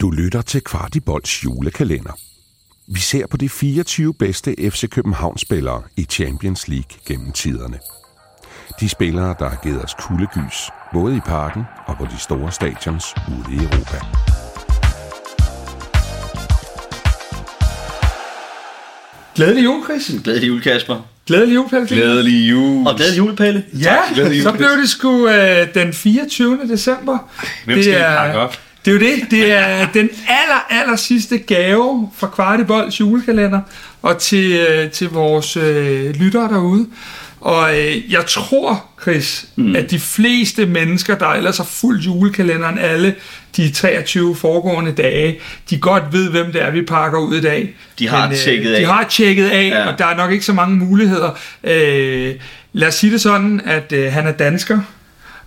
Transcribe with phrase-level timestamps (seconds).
[0.00, 2.18] Du lytter til Kvartibolds julekalender.
[2.88, 7.78] Vi ser på de 24 bedste FC København-spillere i Champions League gennem tiderne.
[8.80, 13.04] De spillere, der har givet os kuldegys, både i parken og på de store stadions
[13.28, 13.98] ude i Europa.
[19.34, 20.22] Glædelig jul, Chris.
[20.24, 21.06] Glædelig jul, Kasper.
[21.26, 21.88] Glædelig jul, Pelle.
[21.88, 22.86] Glædelig jul.
[22.86, 23.64] Og glædelig jul, Pelle.
[23.82, 24.56] Ja, Glædelig så jul.
[24.58, 26.58] blev det sgu øh, den 24.
[26.68, 27.18] december.
[27.64, 28.58] Hvem skal vi pakke op?
[28.88, 29.30] Det er jo det.
[29.30, 33.60] Det er den aller, aller sidste gave fra Kvartibolds julekalender
[34.02, 36.86] og til, øh, til vores øh, lyttere derude.
[37.40, 39.76] Og øh, jeg tror, Chris, mm.
[39.76, 43.14] at de fleste mennesker, der ellers har fulgt julekalenderen alle
[43.56, 45.38] de 23 foregående dage,
[45.70, 47.74] de godt ved, hvem det er, vi pakker ud i dag.
[47.98, 48.80] De har tjekket af.
[48.80, 49.68] De har tjekket af.
[49.68, 49.92] Ja.
[49.92, 51.38] og der er nok ikke så mange muligheder.
[51.64, 52.34] Øh,
[52.72, 54.80] lad os sige det sådan, at øh, han er dansker.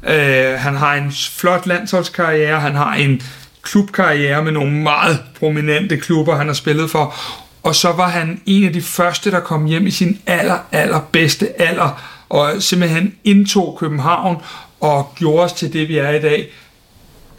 [0.08, 3.22] Øh, han har en flot landsholdskarriere, han har en
[3.62, 7.16] klubkarriere med nogle meget prominente klubber, han har spillet for.
[7.64, 11.00] Og så var han en af de første, der kom hjem i sin aller, aller
[11.12, 14.38] bedste alder, og simpelthen indtog København
[14.80, 16.48] og gjorde os til det, vi er i dag.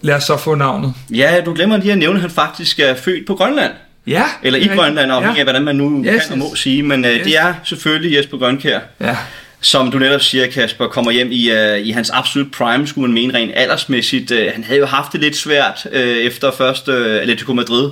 [0.00, 0.94] Lad os så få navnet.
[1.10, 3.72] Ja, du glemmer lige at nævne, at han faktisk er født på Grønland.
[4.06, 4.24] Ja.
[4.42, 6.82] Eller i Grønland, afhængig af, hvordan man nu Yes, kan og må sige.
[6.82, 7.24] Men uh, Yes.
[7.24, 9.16] det er selvfølgelig Jesper Grønkær, Ja.
[9.64, 13.14] Som du netop siger, Kasper, kommer hjem i, uh, i hans absolut prime, skulle man
[13.14, 14.30] mene rent aldersmæssigt.
[14.30, 17.90] Uh, han havde jo haft det lidt svært uh, efter først uh, Atletico Madrid,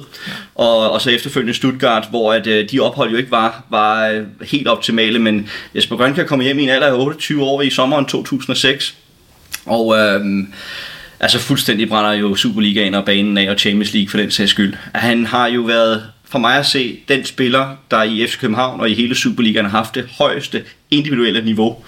[0.55, 4.49] og, og så efterfølgende Stuttgart, hvor at, uh, de ophold jo ikke var, var uh,
[4.49, 5.19] helt optimale.
[5.19, 8.95] Men Jesper Grønkær kommer hjem i en alder af 28 år i sommeren 2006.
[9.67, 10.53] Og øhm,
[11.21, 14.75] altså fuldstændig brænder jo Superligaen og banen af, og Champions League for den sags skyld.
[14.95, 18.91] Han har jo været, for mig at se, den spiller, der i FC København og
[18.91, 21.85] i hele Superligaen har haft det højeste individuelle niveau.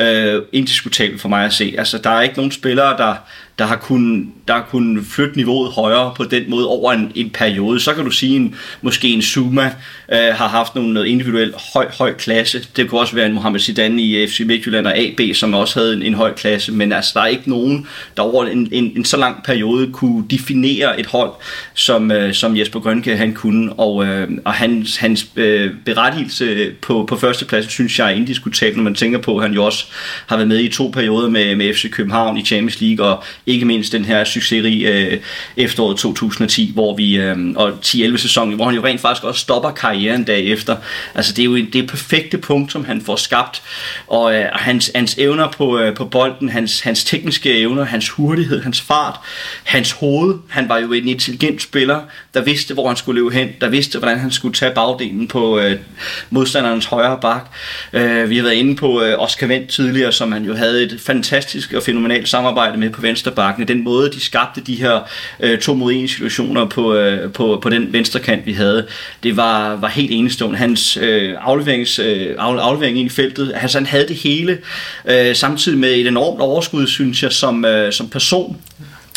[0.00, 1.74] Øh, indiskutabelt for mig at se.
[1.78, 3.14] Altså, der er ikke nogen spillere, der,
[3.58, 7.30] der har kunnet der har kunnet flytte niveauet højere på den måde over en, en
[7.30, 7.80] periode.
[7.80, 9.64] Så kan du sige, en, måske en Zuma
[10.12, 12.66] øh, har haft nogle, noget individuelt høj, høj klasse.
[12.76, 15.94] Det kunne også være en Mohamed Zidane i FC Midtjylland og AB, som også havde
[15.94, 16.72] en, en høj klasse.
[16.72, 17.86] Men altså, der er ikke nogen,
[18.16, 21.30] der over en, en, en så lang periode kunne definere et hold,
[21.74, 23.72] som, øh, som Jesper Grønke han kunne.
[23.72, 28.82] Og, øh, og hans, hans øh, berettigelse på, på førstepladsen, synes jeg er indiskutabel, når
[28.82, 29.84] man tænker på, at han jo også
[30.26, 33.64] har været med i to perioder med, med FC København i Champions League, og ikke
[33.64, 35.18] mindst den her succesrige øh,
[35.56, 39.70] efteråret 2010, hvor vi, øh, og 10-11 sæsonen, hvor han jo rent faktisk også stopper
[39.70, 40.76] karrieren derefter.
[41.14, 43.62] Altså det er jo en- det perfekte punkt, som han får skabt,
[44.06, 48.62] og øh, hans, hans evner på, øh, på bolden, hans, hans tekniske evner, hans hurtighed,
[48.62, 49.14] hans fart,
[49.64, 52.00] hans hoved, han var jo en intelligent spiller,
[52.34, 55.58] der vidste, hvor han skulle løbe hen, der vidste, hvordan han skulle tage bagdelen på
[55.58, 55.76] øh,
[56.30, 57.46] modstanderens højre bak.
[57.92, 61.00] Øh, vi har været inde på øh, Oscar Wendt tidligere, som han jo havde et
[61.00, 63.68] fantastisk og fænomenalt samarbejde med på Venstrebakken.
[63.68, 65.00] Den måde, de skabte de her
[65.40, 68.86] øh, to mod en situationer på, øh, på, på den venstre kant, vi havde,
[69.22, 70.58] det var, var helt enestående.
[70.58, 74.58] Hans øh, afleverings, øh, aflevering ind i feltet, altså han havde det hele,
[75.08, 78.56] øh, samtidig med et enormt overskud, synes jeg, som, øh, som person.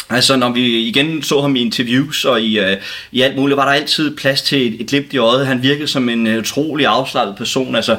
[0.09, 2.77] Altså når vi igen så ham i interviews og i, øh,
[3.11, 5.47] i alt muligt, var der altid plads til et, et glimt i øjet.
[5.47, 7.75] Han virkede som en øh, utrolig afslappet person.
[7.75, 7.97] Altså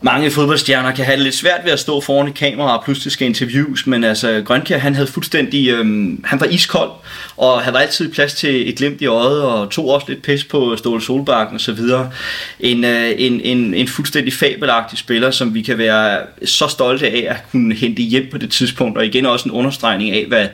[0.00, 3.12] mange fodboldstjerner kan have det lidt svært ved at stå foran et kamera og pludselig
[3.12, 6.90] skal interviews, men altså Grønkjær, han havde fuldstændig, øhm, han var iskold,
[7.36, 10.76] og havde altid plads til et glimt i øjet, og tog også lidt pis på
[10.76, 12.10] Ståle Solbakken og så videre.
[12.60, 17.26] En, øh, en, en, en fuldstændig fabelagtig spiller, som vi kan være så stolte af
[17.28, 20.46] at kunne hente hjem på det tidspunkt, og igen også en understregning af, hvad,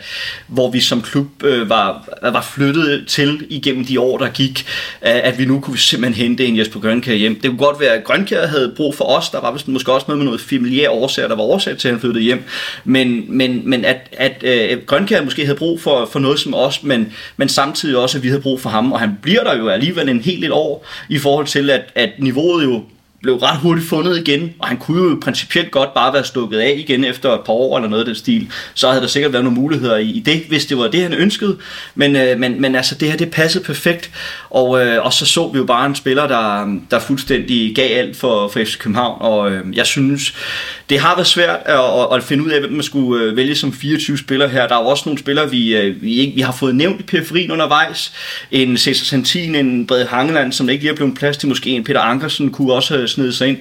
[0.47, 4.66] hvor vi som klub øh, var, var flyttet til igennem de år, der gik,
[5.00, 7.34] at vi nu kunne simpelthen hente en Jesper Grønkjær hjem.
[7.41, 10.19] Det kunne godt være, at Grønkjær havde brug for os, der var måske også noget
[10.19, 12.42] med noget familiær årsager, der var årsag til, at han flyttede hjem,
[12.84, 16.82] men, men, men at, at øh, Grønkær måske havde brug for, for noget som os,
[16.82, 19.69] men, men samtidig også, at vi havde brug for ham, og han bliver der jo
[19.69, 22.84] alligevel en hel et år, i forhold til, at, at niveauet jo
[23.22, 26.75] blev ret hurtigt fundet igen, og han kunne jo principielt godt bare være stukket af
[26.78, 28.49] igen efter et par år eller noget af den stil.
[28.75, 31.15] Så havde der sikkert været nogle muligheder i, i det, hvis det var det, han
[31.15, 31.56] ønskede.
[31.94, 34.10] Men, øh, men, men altså, det her, det passede perfekt.
[34.51, 38.16] Og, øh, og så så vi jo bare en spiller, der, der fuldstændig gav alt
[38.16, 39.16] for, for FC København.
[39.21, 40.34] Og øh, jeg synes,
[40.91, 43.54] det har været svært at, at, at finde ud af, hvem man skulle øh, vælge
[43.54, 44.69] som 24 spillere her.
[44.69, 47.03] Der er jo også nogle spillere, vi, øh, vi, ikke, vi har fået nævnt i
[47.03, 48.13] periferien undervejs.
[48.51, 51.48] En Cesar Santin, en Brede Hangeland, som ikke lige er blevet plads til.
[51.48, 53.59] Måske en Peter Ankersen kunne også øh, snedet sig ind.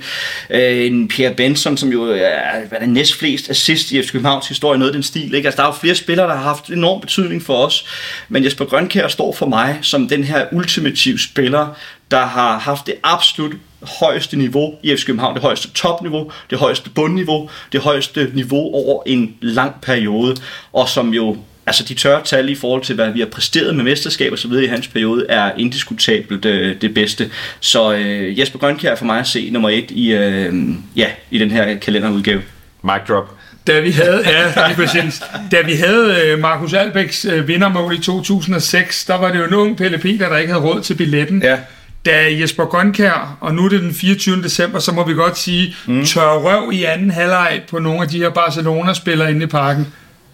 [0.49, 4.47] Øh, en Pierre Benson, som jo er hvad er det, flest assist i FC Københavns
[4.47, 5.33] historie, noget af den stil.
[5.33, 5.47] Ikke?
[5.47, 7.85] Altså, der er jo flere spillere, der har haft enorm betydning for os.
[8.29, 11.67] Men Jesper Grønkær står for mig som den her ultimative spiller,
[12.11, 13.55] der har haft det absolut
[13.99, 19.03] højeste niveau i FC København, det højeste topniveau, det højeste bundniveau, det højeste niveau over
[19.05, 20.35] en lang periode,
[20.73, 21.37] og som jo
[21.71, 24.47] altså de tørre tal i forhold til, hvad vi har præsteret med mesterskab og så
[24.47, 27.29] videre i hans periode, er indiskutabelt øh, det bedste.
[27.59, 30.53] Så øh, Jesper Grønkjær for mig at se nummer et i, øh,
[30.95, 32.41] ja, i den her kalenderudgave.
[32.83, 33.35] Mic drop.
[33.67, 35.21] Da vi havde, ja, lige præcis.
[35.51, 39.53] Da vi havde øh, Markus Albæks øh, vindermål i 2006, der var det jo en
[39.53, 41.43] ung Pelle Peter, der ikke havde råd til billetten.
[41.43, 41.57] Ja.
[42.05, 44.43] Da Jesper Grønkær, og nu er det den 24.
[44.43, 46.05] december, så må vi godt sige, mm.
[46.05, 49.87] tør røv i anden halvleg på nogle af de her Barcelona-spillere inde i parken.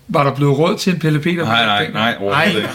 [0.07, 1.45] Var der blevet råd til en Pelle Peter?
[1.45, 2.45] Nej, nej, nej, Nej.
[2.45, 2.69] ikke.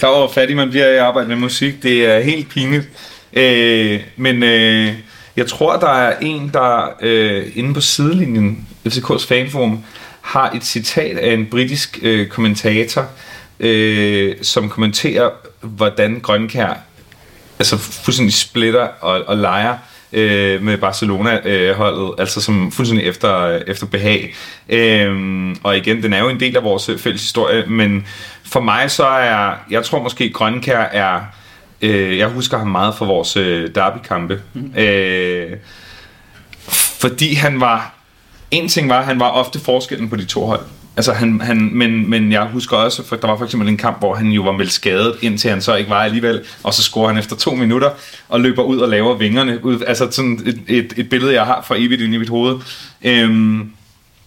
[0.00, 1.82] Der var fattig man bliver i arbejde med musik.
[1.82, 2.88] Det er helt pinligt.
[3.32, 4.94] Øh, men øh,
[5.36, 9.84] jeg tror, der er en, der øh, inde på sidelinjen, FCK's fanforum,
[10.20, 13.06] har et citat af en britisk øh, kommentator,
[13.60, 15.30] øh, som kommenterer,
[15.60, 16.74] hvordan Grønkær
[17.58, 19.76] altså fuldstændig splitter og, og leger
[20.12, 24.34] øh, med Barcelona-holdet, altså som fuldstændig efter, efter behag.
[24.68, 28.06] Øhm, og igen, den er jo en del af vores fælles historie, men
[28.44, 31.20] for mig så er, jeg tror måske Grønkær er,
[31.82, 34.42] øh, jeg husker ham meget fra vores øh, derbykampe.
[34.54, 34.72] Mm.
[34.76, 35.56] Øh,
[37.00, 37.94] fordi han var,
[38.50, 40.62] en ting var, han var ofte forskellen på de to hold.
[40.98, 43.98] Altså han, han, men, men jeg husker også, for der var for eksempel en kamp,
[43.98, 47.08] hvor han jo var meldt skadet, indtil han så ikke var alligevel, og så scorer
[47.08, 47.90] han efter to minutter,
[48.28, 49.64] og løber ud og laver vingerne.
[49.64, 52.56] Ud, altså sådan et, et, et billede, jeg har for evigt inde i mit hoved.
[53.04, 53.70] Øhm,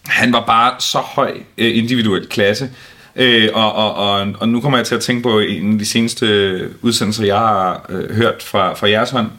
[0.06, 2.70] han var bare så høj øh, individuel klasse,
[3.16, 5.86] øh, og, og, og, og nu kommer jeg til at tænke på en af de
[5.86, 9.30] seneste udsendelser, jeg har øh, hørt fra, fra jeres hånd,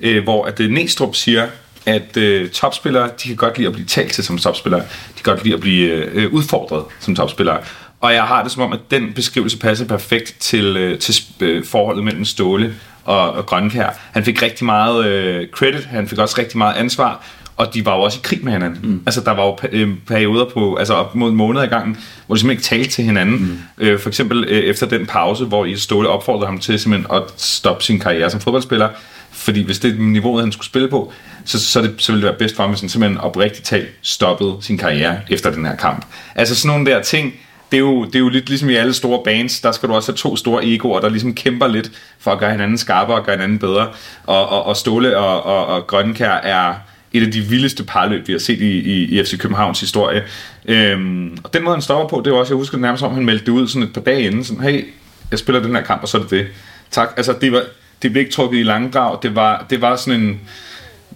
[0.00, 1.46] øh, hvor at øh, Næstrup siger,
[1.86, 4.80] at øh, topspillere, de kan godt lide at blive talt til som topspillere.
[4.80, 7.58] De kan godt lide at blive øh, udfordret som topspillere.
[8.00, 11.64] Og jeg har det som om, at den beskrivelse passer perfekt til, øh, til øh,
[11.64, 13.88] forholdet mellem Ståle og, og Grønkær.
[14.12, 17.24] Han fik rigtig meget øh, credit, han fik også rigtig meget ansvar,
[17.56, 18.80] og de var jo også i krig med hinanden.
[18.82, 19.02] Mm.
[19.06, 21.96] Altså, der var jo øh, perioder på, altså op mod måneder i gangen,
[22.26, 23.36] hvor de simpelthen ikke talte til hinanden.
[23.78, 23.84] Mm.
[23.84, 27.22] Øh, for eksempel øh, efter den pause, hvor I Ståle opfordrede ham til simpelthen at
[27.36, 28.88] stoppe sin karriere som fodboldspiller,
[29.34, 31.12] fordi hvis det er niveauet, han skulle spille på,
[31.44, 33.88] så, så, det, så ville det være bedst for ham, hvis han simpelthen oprigtigt talt
[34.02, 36.06] stoppede sin karriere efter den her kamp.
[36.34, 37.34] Altså sådan nogle der ting,
[37.70, 39.94] det er, jo, det er jo lidt ligesom i alle store bands, der skal du
[39.94, 43.24] også have to store egoer, der ligesom kæmper lidt for at gøre hinanden skarpere og
[43.24, 43.88] gøre hinanden bedre.
[44.26, 46.74] Og, og, og Ståle og, og, og Grønkær er
[47.12, 50.22] et af de vildeste parløb, vi har set i, i, i FC Københavns historie.
[50.64, 53.14] Øhm, og den måde, han stopper på, det er også, jeg husker det nærmest om,
[53.14, 54.86] han meldte det ud sådan et par dage inden, sådan, hey,
[55.30, 56.46] jeg spiller den her kamp, og så er det det.
[56.90, 57.08] Tak.
[57.16, 57.62] Altså, det, var,
[58.04, 60.40] det blev ikke trukket i langdrag, det var, det var sådan en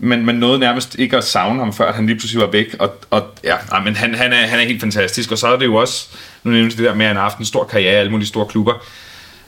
[0.00, 2.76] men man nåede nærmest ikke at savne ham, før han lige pludselig var væk.
[2.78, 5.32] Og, og ja, nej, men han, han, er, han er helt fantastisk.
[5.32, 6.08] Og så er det jo også,
[6.44, 8.28] nu nævnte det der med, at han har haft en stor karriere i alle mulige
[8.28, 8.72] store klubber.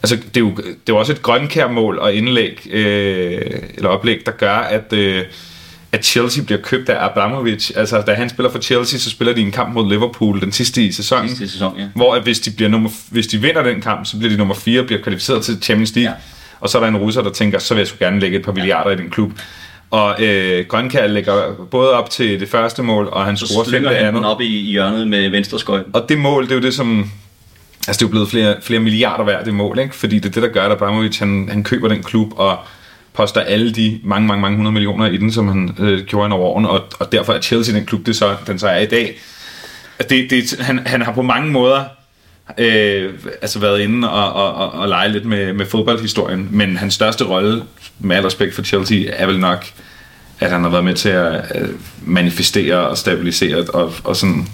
[0.03, 3.41] Altså, det er jo, det er jo også et grønkærmål og indlæg, øh,
[3.75, 5.25] eller oplæg, der gør, at, øh,
[5.93, 7.73] at Chelsea bliver købt af Abramovich.
[7.77, 10.83] Altså, da han spiller for Chelsea, så spiller de en kamp mod Liverpool, den sidste
[10.83, 11.29] i sæsonen.
[11.29, 11.87] Sidste sæson, ja.
[11.95, 14.55] Hvor at hvis, de bliver nummer, hvis de vinder den kamp, så bliver de nummer
[14.55, 16.11] 4 og bliver kvalificeret til Champions League.
[16.11, 16.17] Ja.
[16.61, 18.45] Og så er der en russer, der tænker, så vil jeg sgu gerne lægge et
[18.45, 19.33] par milliarder i den klub.
[19.91, 23.83] Og øh, Grønkær lægger både op til det første mål, og han Så scorer fem
[23.83, 24.25] det andet.
[24.25, 25.85] op i, hjørnet med venstre skøjt.
[25.93, 27.11] Og det mål, det er jo det, som...
[27.89, 29.95] Altså, det er jo blevet flere, flere milliarder værd, det mål, ikke?
[29.95, 32.59] Fordi det er det, der gør, at Abramovic, han, han køber den klub, og
[33.13, 36.33] poster alle de mange, mange, mange hundrede millioner i den, som han øh, gjorde ind
[36.33, 38.87] over årene, og, og derfor er Chelsea den klub, det så, den så er i
[38.87, 39.19] dag.
[39.99, 41.85] At det, det, han, han har på mange måder
[42.59, 46.95] øh, altså været inde og, og, og, og lege lidt med, med fodboldhistorien, men hans
[46.95, 47.63] største rolle,
[47.99, 49.67] med al respekt for Chelsea, er vel nok,
[50.41, 51.69] at han har været med til at øh,
[52.03, 54.49] manifestere og stabilisere og, og sådan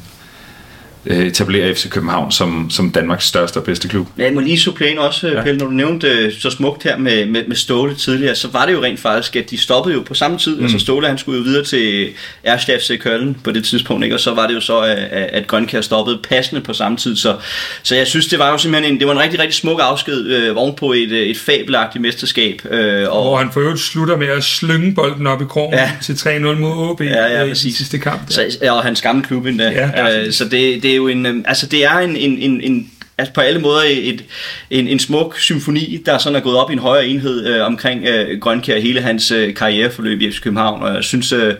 [1.11, 4.07] etablere FC København som, som Danmarks største og bedste klub.
[4.19, 5.43] Ja, jeg må lige supplere ind også, ja.
[5.43, 8.67] Pelle, når du nævnte øh, så smukt her med, med, med Ståle tidligere, så var
[8.67, 10.57] det jo rent faktisk, at de stoppede jo på samme tid.
[10.57, 10.63] Mm.
[10.63, 12.09] Altså Ståle, han skulle jo videre til
[12.45, 14.17] Ersted FC Køln på det tidspunkt, ikke?
[14.17, 14.99] og så var det jo så, at,
[15.33, 17.17] at Grønkær stoppede passende på samme tid.
[17.17, 17.37] Så,
[17.83, 20.27] så jeg synes, det var jo simpelthen en, det var en rigtig, rigtig smuk afsked
[20.27, 22.63] øh, ovenpå et, øh, et fabelagtigt mesterskab.
[22.71, 25.91] Øh, og, Hvor han for øvrigt slutter med at slynge bolden op i krogen Ja.
[26.03, 28.21] til 3-0 mod OB Ja, ja, øh, i sidste kamp.
[28.29, 29.71] Så, ja, og hans gamle klub endda.
[29.71, 32.61] Ja, øh, så det, det er jo en, øhm, altså det er en, en, en,
[32.61, 34.25] en altså på alle måder et,
[34.71, 38.07] en, en smuk symfoni, der sådan er gået op i en højere enhed øh, omkring
[38.07, 41.55] øh, Grønkær hele hans øh, karriereforløb i FC København, og jeg synes, øh,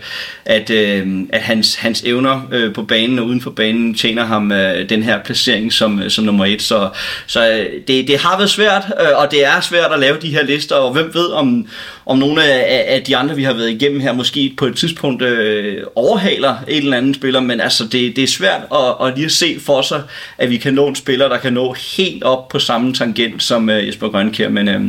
[0.45, 4.53] at, øh, at hans, hans evner øh, på banen og uden for banen tjener ham
[4.53, 6.91] øh, den her placering som, øh, som nummer et, så,
[7.27, 10.29] så øh, det, det har været svært, øh, og det er svært at lave de
[10.29, 11.67] her lister, og hvem ved om,
[12.07, 15.23] om nogle af, af de andre, vi har været igennem her, måske på et tidspunkt
[15.23, 19.25] øh, overhaler en eller anden spiller, men altså det, det er svært at, at lige
[19.25, 20.03] at se for sig,
[20.39, 23.71] at vi kan nå en spiller, der kan nå helt op på samme tangent som
[23.71, 24.81] øh, Jesper Grønkær, men øh,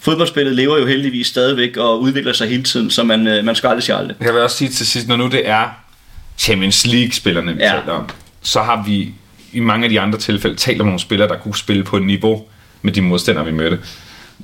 [0.00, 3.68] fodboldspillet lever jo heldigvis stadigvæk og udvikler sig hele tiden, så man, øh, man skal
[3.68, 4.16] aldrig sige aldrig.
[4.20, 5.64] Jeg vil også sige til sidst, når nu det er
[6.38, 7.74] Champions League-spillerne, vi Ja.
[7.74, 7.80] ja.
[7.80, 8.08] taler om,
[8.42, 9.08] så har vi
[9.52, 12.02] i mange af de andre tilfælde talt om nogle spillere, der kunne spille på et
[12.06, 12.44] niveau
[12.82, 13.78] med de modstandere, vi mødte.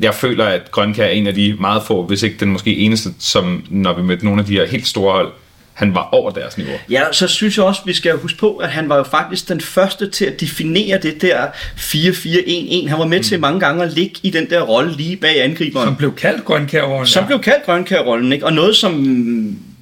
[0.00, 3.08] Jeg føler, at Grønkær er en af de meget få, hvis ikke den måske eneste,
[3.18, 5.32] som når vi mødte nogle af de her helt store hold,
[5.78, 6.74] han var over deres niveau.
[6.90, 9.60] Ja, så synes jeg også, vi skal huske på, at han var jo faktisk den
[9.60, 12.88] første til at definere det der 4-4-1-1.
[12.88, 13.24] Han var med mm.
[13.24, 15.86] til mange gange at ligge i den der rolle lige bag angriberen.
[15.86, 17.06] Som blev kaldt Grønkær-rollen.
[17.06, 17.26] Som ja.
[17.26, 18.46] blev kaldt Grønkær-rollen, ikke?
[18.46, 19.04] Og noget, som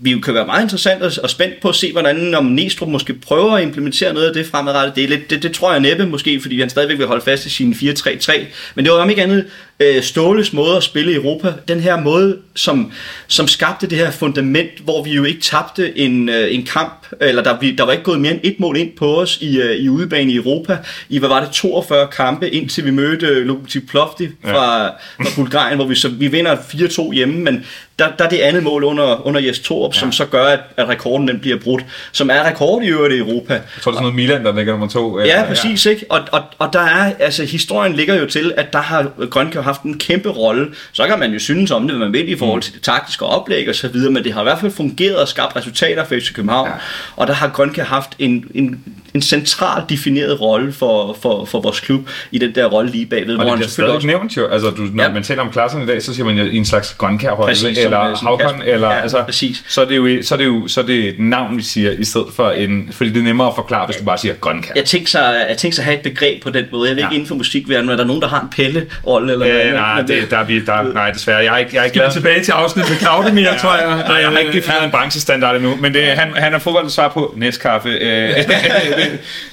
[0.00, 2.88] vi jo kan være meget interessant og, og spændt på at se, hvordan om Næstrup
[2.88, 4.96] måske prøver at implementere noget af det fremadrettet.
[4.96, 7.46] Det, er lidt, det, det tror jeg næppe måske, fordi han stadigvæk vil holde fast
[7.46, 8.44] i sin 4-3-3.
[8.74, 9.46] Men det var om ikke andet
[9.80, 11.52] øh, Ståles måde at spille i Europa.
[11.68, 12.92] Den her måde, som,
[13.26, 17.42] som skabte det her fundament, hvor vi jo ikke tabte en, øh, en kamp, eller
[17.42, 19.76] der, vi, der var ikke gået mere end et mål ind på os i, øh,
[19.76, 20.78] i udebane i Europa.
[21.08, 24.88] I, hvad var det, 42 kampe, indtil vi mødte Lokomotiv Plovdiv fra, ja.
[24.88, 27.64] fra Bulgarien, hvor vi, så, vi vinder 4-2 hjemme, men
[27.98, 30.00] der, der er det andet mål under, under Jes Torup, ja.
[30.00, 33.18] som så gør, at, at rekorden den bliver brudt, som er rekord i øvrigt i
[33.18, 33.52] Europa.
[33.54, 35.20] Jeg tror, det er sådan noget Milan, der ligger nummer to.
[35.20, 35.90] Ja, præcis, ja.
[35.90, 36.06] ikke?
[36.08, 39.82] Og, og, og der er, altså historien ligger jo til, at der har Grønkær haft
[39.82, 40.68] en kæmpe rolle.
[40.92, 43.24] Så kan man jo synes om det, hvad man vil i forhold til det taktiske
[43.24, 46.14] oplæg og så videre, men det har i hvert fald fungeret og skabt resultater for
[46.14, 46.68] FC København.
[46.68, 46.74] Ja.
[47.16, 48.84] Og der har Grønkær haft en, en,
[49.16, 53.36] en central defineret rolle for, for, for vores klub i den der rolle lige bagved.
[53.36, 54.06] Og det bliver stadig også...
[54.06, 55.12] nævnt jo, altså du, når ja.
[55.12, 58.62] man taler om klasserne i dag, så siger man jo en slags Grønkær-hold, eller Havkon,
[58.66, 59.64] eller ja, altså, præcis.
[59.68, 61.90] så er, det jo, så er det jo så er det et navn, vi siger,
[61.90, 64.72] i stedet for en, fordi det er nemmere at forklare, hvis du bare siger Grønkær.
[64.76, 65.18] Jeg tænker så,
[65.48, 66.88] jeg tænker så at have et begreb på den måde.
[66.88, 67.08] Jeg ved ja.
[67.08, 69.32] ikke inden for musikverdenen, er der nogen, der har en pelle-rolle?
[69.32, 71.38] Eller øh, nej, det, der, er vi, der, nej, desværre.
[71.38, 72.12] Jeg er ikke, jeg er ikke glad.
[72.12, 74.04] tilbage til afsnittet med Claude ja, tror jeg.
[74.08, 77.08] Nej, jeg har ikke defineret en branchestandard endnu, men det, han, han er fodbold svar
[77.08, 77.88] på næstkaffe.
[77.88, 78.30] Øh.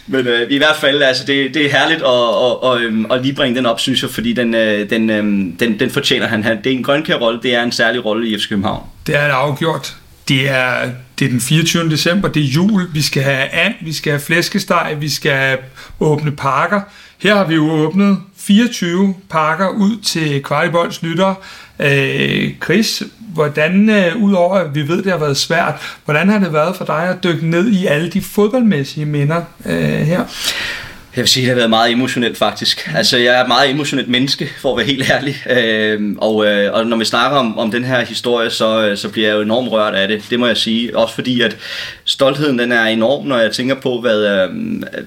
[0.07, 3.21] men øh, i hvert fald, altså, det, det er herligt at, og, og, øhm, at,
[3.21, 5.23] lige bringe den op, synes jeg, fordi den, øh, den, øh,
[5.59, 6.43] den, den fortjener han.
[6.43, 8.83] Det er en grønkær-rolle, det er en særlig rolle i FC København.
[9.07, 9.95] Det er det afgjort.
[10.27, 11.89] Det er, det er den 24.
[11.89, 15.57] december, det er jul, vi skal have and, vi skal have flæskesteg, vi skal
[15.99, 16.81] åbne pakker.
[17.17, 21.35] Her har vi jo åbnet 24 pakker ud til Kvartibolds lyttere.
[21.79, 23.03] Øh, Chris,
[23.33, 25.73] hvordan, øh, udover at vi ved, det har været svært,
[26.05, 29.81] hvordan har det været for dig at dykke ned i alle de fodboldmæssige minder øh,
[29.81, 30.25] her?
[31.15, 32.89] Jeg vil sige, det har været meget emotionelt faktisk.
[32.95, 35.35] Altså, jeg er et meget emotionelt menneske, for at være helt ærlig.
[35.49, 39.09] Øh, og, øh, og når vi snakker om, om den her historie, så, øh, så
[39.09, 40.25] bliver jeg jo enormt rørt af det.
[40.29, 40.97] Det må jeg sige.
[40.97, 41.57] Også fordi, at
[42.05, 44.49] stoltheden den er enorm, når jeg tænker på, hvad, øh,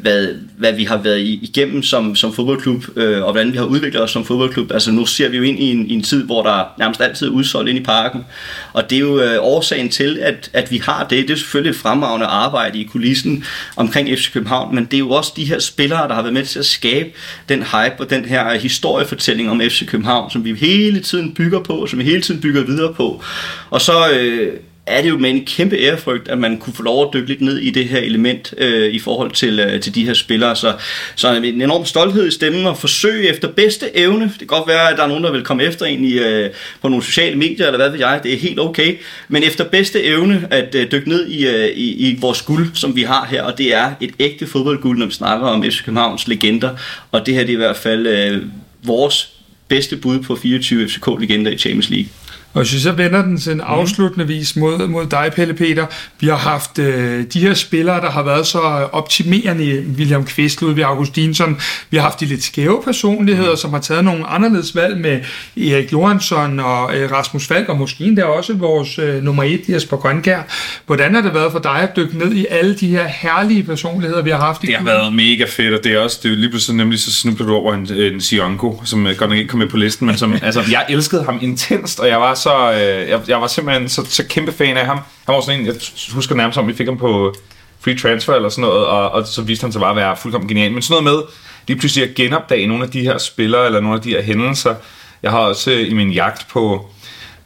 [0.01, 4.03] hvad, hvad vi har været igennem som, som fodboldklub, øh, og hvordan vi har udviklet
[4.03, 4.73] os som fodboldklub.
[4.73, 7.27] Altså, nu ser vi jo ind i en, i en tid, hvor der nærmest altid
[7.27, 8.25] er udsolgt ind i parken.
[8.73, 11.29] Og det er jo øh, årsagen til, at, at vi har det.
[11.29, 13.45] Det er selvfølgelig et fremragende arbejde i kulissen
[13.77, 16.35] omkring FC København, men det er jo også de her spillere, spillere, der har været
[16.35, 17.09] med til at skabe
[17.49, 21.87] den hype og den her historiefortælling om FC København, som vi hele tiden bygger på,
[21.87, 23.23] som vi hele tiden bygger videre på.
[23.71, 24.53] Og så øh,
[24.87, 27.41] er det jo med en kæmpe ærefrygt, at man kunne få lov at dykke lidt
[27.41, 30.57] ned i det her element øh, i forhold til, øh, til de her spillere.
[30.57, 30.75] Så,
[31.15, 34.25] så en enorm stolthed i stemmen og forsøge efter bedste evne.
[34.25, 36.51] Det kan godt være, at der er nogen, der vil komme efter en i, øh,
[36.83, 38.21] på nogle sociale medier, eller hvad ved jeg.
[38.23, 38.97] Det er helt okay.
[39.29, 42.97] Men efter bedste evne at øh, dykke ned i, øh, i, i vores guld, som
[42.97, 43.43] vi har her.
[43.43, 46.71] Og det er et ægte fodboldguld, når vi snakker om FC Københavns legender.
[47.13, 48.43] Og det her det er i hvert fald øh,
[48.83, 49.29] vores
[49.69, 52.09] bedste bud på 24 FCK-legender i Champions League.
[52.57, 53.61] Og hvis vi så vender den en mhm.
[53.67, 55.87] afsluttende vis mod, mod dig, Pelle Peter,
[56.21, 58.59] vi har haft øh, de her spillere, der har været så
[58.93, 61.61] optimerende, William Kvist, Ludvig Augustinsson,
[61.91, 63.57] vi har haft de lidt skæve personligheder, mm.
[63.57, 65.21] som har taget nogle anderledes valg med
[65.57, 69.97] Erik Johansson og øh, Rasmus Falk, og måske endda også vores øh, nummer et, Jesper
[69.97, 70.43] Grønkær.
[70.87, 74.23] Hvordan har det været for dig at dykke ned i alle de her herlige personligheder,
[74.23, 76.37] vi har haft i Det har været mega fedt, og det er også, det er
[76.37, 79.49] lige pludselig nemlig så snubler du over en, en Sionko, som øh, godt nok ikke
[79.49, 82.46] kom med på listen, men som, altså, jeg elskede ham intenst, og jeg var så,
[82.53, 84.99] øh, jeg, jeg var simpelthen så, så kæmpe fan af ham.
[85.27, 85.75] Han var sådan en, jeg
[86.13, 87.35] husker nærmest om, vi fik ham på
[87.81, 90.49] free transfer eller sådan noget, og, og så viste han sig bare at være fuldkommen
[90.49, 90.73] genial.
[90.73, 91.33] Men sådan noget med
[91.69, 94.75] lige pludselig at genopdage nogle af de her spillere, eller nogle af de her hændelser.
[95.23, 96.87] Jeg har også øh, i min jagt på,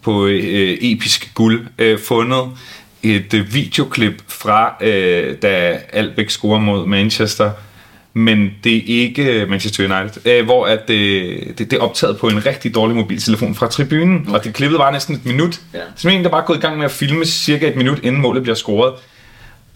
[0.03, 2.51] på øh, episk guld øh, fundet
[3.03, 7.51] et øh, videoklip fra, øh, da Albeck scorer mod Manchester,
[8.13, 12.29] men det er ikke Manchester United, øh, hvor at det, det, det er optaget på
[12.29, 14.33] en rigtig dårlig mobiltelefon fra tribunen, okay.
[14.39, 15.61] og det klippet var næsten et minut.
[15.75, 15.79] Ja.
[15.97, 18.43] Så en, der bare gået i gang med at filme cirka et minut, inden målet
[18.43, 18.95] bliver scoret.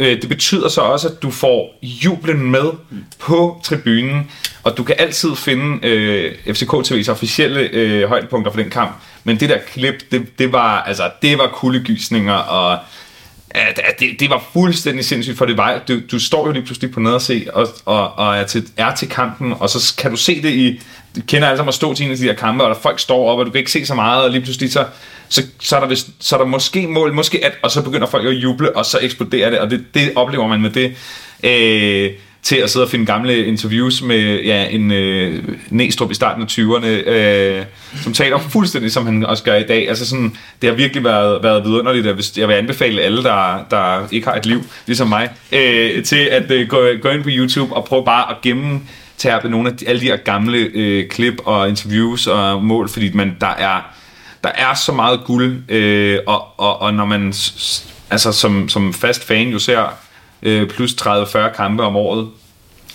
[0.00, 3.04] Øh, det betyder så også, at du får jublen med mm.
[3.18, 4.30] på tribunen,
[4.62, 8.92] og du kan altid finde øh, FCK TV's officielle øh, højdepunkter for den kamp,
[9.24, 12.78] men det der klip, det, det var altså det var kuldegysninger og
[13.54, 16.64] at, at det, det var fuldstændig sindssygt, for det var, du, du står jo lige
[16.64, 19.94] pludselig på nede og se, og, og, og er, til, er til kampen, og så
[19.98, 20.80] kan du se det i,
[21.16, 22.98] du kender alle sammen at stå til en af de der kampe, og der folk
[23.00, 24.84] står op, og du kan ikke se så meget, og lige pludselig så,
[25.28, 28.06] så, så, er, der vist, så er der måske mål, måske at, og så begynder
[28.06, 30.94] folk at juble, og så eksploderer det, og det, det oplever man med det.
[31.42, 32.10] Øh,
[32.44, 36.46] til at sidde og finde gamle interviews med ja, en øh, Næstrup i starten af
[36.46, 37.64] 20'erne, øh,
[38.02, 39.88] som taler fuldstændig, som han også gør i dag.
[39.88, 43.66] Altså sådan, det har virkelig været, været vidunderligt, og hvis, jeg vil anbefale alle, der,
[43.70, 47.28] der ikke har et liv, ligesom mig, øh, til at øh, gå, gå ind på
[47.32, 48.80] YouTube og prøve bare at gemme
[49.18, 53.10] tærpe nogle af de, alle de her gamle øh, klip og interviews og mål, fordi
[53.14, 53.94] man, der er
[54.44, 57.34] der er så meget guld, øh, og, og, og når man
[58.10, 60.03] altså som, som fast fan jo ser
[60.44, 62.28] øh, plus 30-40 kampe om året,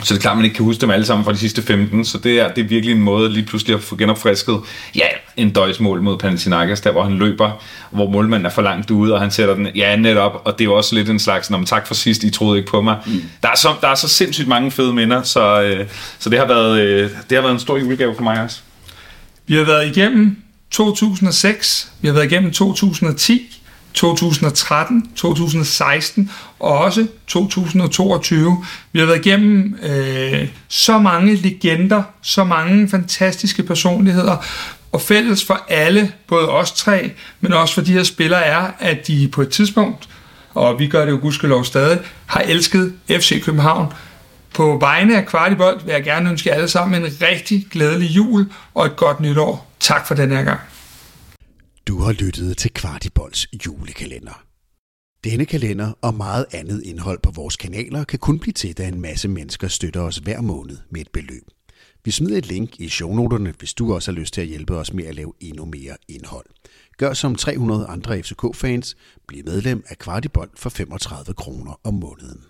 [0.03, 2.05] så det er klart, man ikke kan huske dem alle sammen fra de sidste 15,
[2.05, 4.59] så det er, det er virkelig en måde lige pludselig at få genopfrisket,
[4.95, 7.51] ja, en døjsmål mod Panathinaikos, der hvor han løber,
[7.91, 10.65] hvor målmanden er for langt ude, og han sætter den, ja, netop, og det er
[10.65, 12.97] jo også lidt en slags, når tak for sidst, I troede ikke på mig.
[13.05, 13.23] Mm.
[13.43, 15.87] Der, er så, der er så sindssygt mange fede minder, så, øh,
[16.19, 18.59] så det, har været, øh, det har været en stor julegave for mig også.
[19.47, 20.37] Vi har været igennem
[20.71, 23.61] 2006, vi har været igennem 2010,
[23.99, 28.65] 2013, 2016 og også 2022.
[28.91, 34.45] Vi har været igennem øh, så mange legender, så mange fantastiske personligheder,
[34.91, 39.07] og fælles for alle, både os tre, men også for de her spillere, er, at
[39.07, 40.09] de på et tidspunkt,
[40.53, 43.93] og vi gør det jo gudskelov stadig, har elsket FC København.
[44.53, 48.45] På vegne af Kvartibold vil jeg gerne ønske jer alle sammen en rigtig glædelig jul
[48.73, 49.71] og et godt nytår.
[49.79, 50.59] Tak for den her gang.
[51.89, 54.45] Du har lyttet til Kvartibolds julekalender.
[55.23, 59.01] Denne kalender og meget andet indhold på vores kanaler kan kun blive til, da en
[59.01, 61.43] masse mennesker støtter os hver måned med et beløb.
[62.05, 64.93] Vi smider et link i shownoterne, hvis du også har lyst til at hjælpe os
[64.93, 66.45] med at lave endnu mere indhold.
[66.97, 72.43] Gør som 300 andre FCK-fans, bliv medlem af Kvartibold for 35 kroner om måneden.